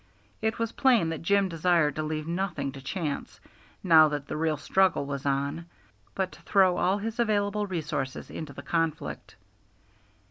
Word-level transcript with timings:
It 0.41 0.57
was 0.57 0.71
plain 0.71 1.09
that 1.09 1.21
Jim 1.21 1.47
desired 1.47 1.95
to 1.97 2.01
leave 2.01 2.27
nothing 2.27 2.71
to 2.71 2.81
chance, 2.81 3.39
now 3.83 4.07
that 4.07 4.25
the 4.27 4.35
real 4.35 4.57
struggle 4.57 5.05
was 5.05 5.27
on, 5.27 5.67
but 6.15 6.31
to 6.31 6.41
throw 6.41 6.77
all 6.77 6.97
his 6.97 7.19
available 7.19 7.67
resources 7.67 8.31
into 8.31 8.51
the 8.51 8.63
conflict. 8.63 9.35